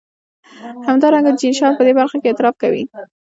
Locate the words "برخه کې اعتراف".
1.99-2.55